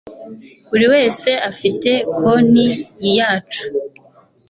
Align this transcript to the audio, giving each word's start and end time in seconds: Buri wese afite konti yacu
Buri 0.69 0.85
wese 0.93 1.29
afite 1.49 1.91
konti 2.17 2.65
yacu 3.17 3.63